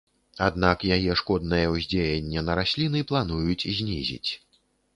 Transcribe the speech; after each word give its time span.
Аднак 0.45 0.85
яе 0.95 1.11
шкоднае 1.21 1.59
ўздзеянне 1.75 2.45
на 2.47 2.57
расліны 2.63 3.05
плануюць 3.15 3.61
знізіць. 3.77 4.31